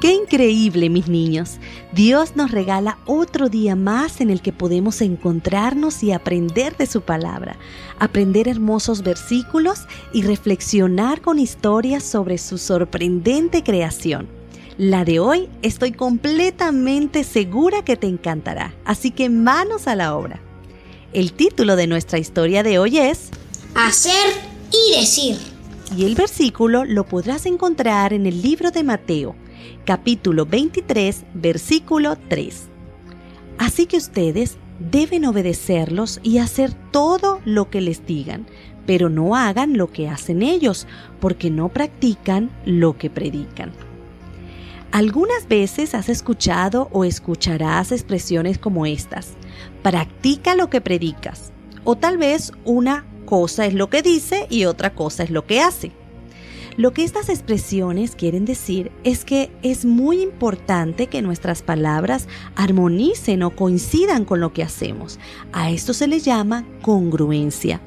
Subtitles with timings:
[0.00, 1.58] Qué increíble, mis niños.
[1.92, 7.02] Dios nos regala otro día más en el que podemos encontrarnos y aprender de su
[7.02, 7.58] palabra,
[7.98, 9.80] aprender hermosos versículos
[10.14, 14.26] y reflexionar con historias sobre su sorprendente creación.
[14.78, 20.40] La de hoy estoy completamente segura que te encantará, así que manos a la obra.
[21.12, 23.28] El título de nuestra historia de hoy es
[23.74, 24.32] Hacer
[24.72, 25.36] y decir.
[25.94, 29.36] Y el versículo lo podrás encontrar en el libro de Mateo
[29.84, 32.68] capítulo 23, versículo 3.
[33.58, 38.46] Así que ustedes deben obedecerlos y hacer todo lo que les digan,
[38.86, 40.86] pero no hagan lo que hacen ellos,
[41.20, 43.72] porque no practican lo que predican.
[44.92, 49.34] Algunas veces has escuchado o escucharás expresiones como estas.
[49.82, 51.52] Practica lo que predicas.
[51.84, 55.60] O tal vez una cosa es lo que dice y otra cosa es lo que
[55.60, 55.92] hace.
[56.76, 63.42] Lo que estas expresiones quieren decir es que es muy importante que nuestras palabras armonicen
[63.42, 65.18] o coincidan con lo que hacemos.
[65.52, 67.80] A esto se le llama congruencia.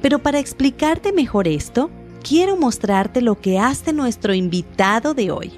[0.00, 1.90] Pero para explicarte mejor esto,
[2.22, 5.52] quiero mostrarte lo que hace nuestro invitado de hoy.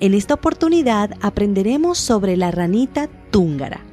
[0.00, 3.91] En esta oportunidad aprenderemos sobre la ranita túngara.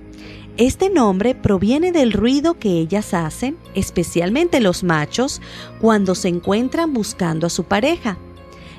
[0.59, 5.41] Este nombre proviene del ruido que ellas hacen, especialmente los machos,
[5.79, 8.17] cuando se encuentran buscando a su pareja.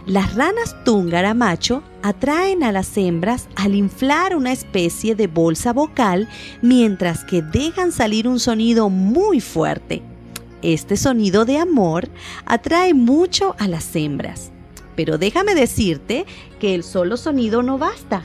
[0.04, 6.28] Las ranas túngara macho atraen a las hembras al inflar una especie de bolsa vocal
[6.60, 10.02] mientras que dejan salir un sonido muy fuerte.
[10.60, 12.10] Este sonido de amor
[12.44, 14.52] atrae mucho a las hembras.
[14.96, 16.26] Pero déjame decirte
[16.60, 18.22] que el solo sonido no basta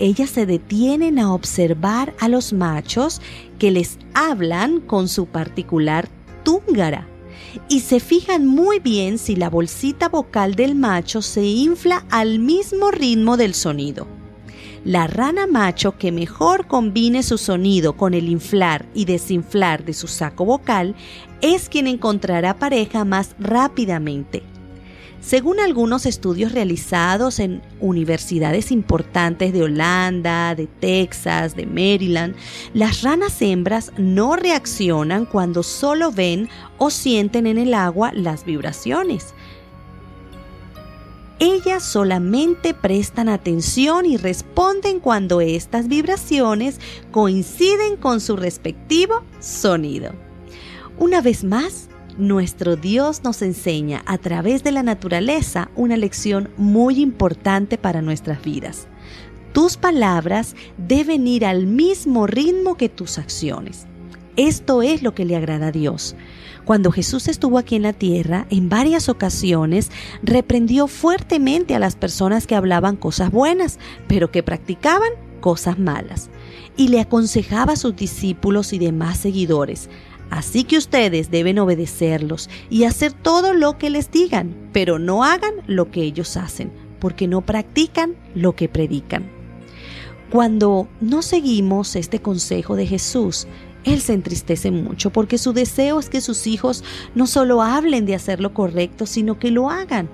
[0.00, 3.20] ellas se detienen a observar a los machos
[3.58, 6.08] que les hablan con su particular
[6.42, 7.06] túngara
[7.68, 12.90] y se fijan muy bien si la bolsita vocal del macho se infla al mismo
[12.90, 14.08] ritmo del sonido.
[14.84, 20.08] La rana macho que mejor combine su sonido con el inflar y desinflar de su
[20.08, 20.94] saco vocal
[21.42, 24.42] es quien encontrará pareja más rápidamente.
[25.20, 32.34] Según algunos estudios realizados en universidades importantes de Holanda, de Texas, de Maryland,
[32.72, 36.48] las ranas hembras no reaccionan cuando solo ven
[36.78, 39.34] o sienten en el agua las vibraciones.
[41.38, 46.78] Ellas solamente prestan atención y responden cuando estas vibraciones
[47.12, 50.12] coinciden con su respectivo sonido.
[50.98, 51.88] Una vez más,
[52.20, 58.42] nuestro Dios nos enseña a través de la naturaleza una lección muy importante para nuestras
[58.42, 58.86] vidas.
[59.52, 63.86] Tus palabras deben ir al mismo ritmo que tus acciones.
[64.36, 66.14] Esto es lo que le agrada a Dios.
[66.64, 69.90] Cuando Jesús estuvo aquí en la tierra, en varias ocasiones
[70.22, 75.10] reprendió fuertemente a las personas que hablaban cosas buenas, pero que practicaban
[75.40, 76.30] cosas malas.
[76.76, 79.88] Y le aconsejaba a sus discípulos y demás seguidores,
[80.30, 85.54] Así que ustedes deben obedecerlos y hacer todo lo que les digan, pero no hagan
[85.66, 89.28] lo que ellos hacen, porque no practican lo que predican.
[90.30, 93.48] Cuando no seguimos este consejo de Jesús,
[93.82, 96.84] Él se entristece mucho porque su deseo es que sus hijos
[97.16, 100.08] no solo hablen de hacer lo correcto, sino que lo hagan.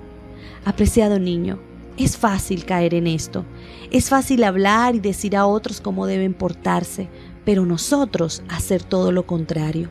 [0.65, 1.59] Apreciado niño,
[1.97, 3.45] es fácil caer en esto.
[3.91, 7.09] Es fácil hablar y decir a otros cómo deben portarse,
[7.45, 9.89] pero nosotros hacer todo lo contrario.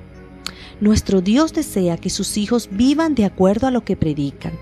[0.81, 4.53] Nuestro Dios desea que sus hijos vivan de acuerdo a lo que predican.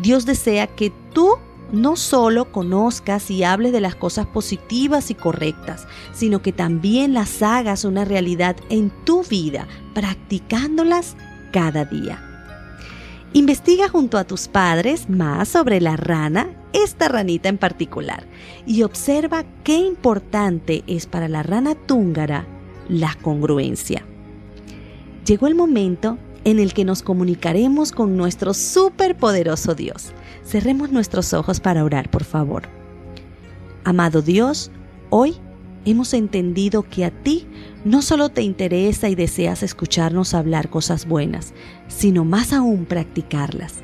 [0.00, 1.34] Dios desea que tú
[1.72, 7.42] no solo conozcas y hables de las cosas positivas y correctas, sino que también las
[7.42, 11.16] hagas una realidad en tu vida, practicándolas
[11.52, 12.22] cada día.
[13.34, 18.26] Investiga junto a tus padres más sobre la rana, esta ranita en particular,
[18.66, 22.46] y observa qué importante es para la rana túngara
[22.88, 24.04] la congruencia
[25.26, 30.12] llegó el momento en el que nos comunicaremos con nuestro superpoderoso Dios.
[30.44, 32.64] Cerremos nuestros ojos para orar, por favor.
[33.84, 34.70] Amado Dios,
[35.10, 35.36] hoy
[35.84, 37.46] hemos entendido que a ti
[37.84, 41.52] no solo te interesa y deseas escucharnos hablar cosas buenas,
[41.88, 43.74] sino más aún practicarlas.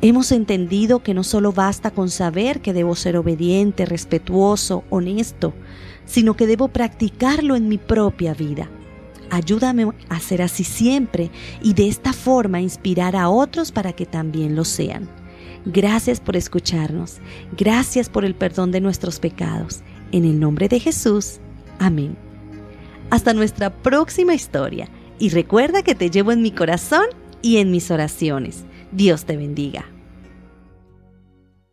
[0.00, 5.54] Hemos entendido que no solo basta con saber que debo ser obediente, respetuoso, honesto,
[6.04, 8.68] sino que debo practicarlo en mi propia vida.
[9.34, 11.28] Ayúdame a ser así siempre
[11.60, 15.08] y de esta forma inspirar a otros para que también lo sean.
[15.66, 17.16] Gracias por escucharnos.
[17.58, 19.80] Gracias por el perdón de nuestros pecados.
[20.12, 21.40] En el nombre de Jesús.
[21.80, 22.16] Amén.
[23.10, 24.88] Hasta nuestra próxima historia.
[25.18, 27.06] Y recuerda que te llevo en mi corazón
[27.42, 28.64] y en mis oraciones.
[28.92, 29.93] Dios te bendiga.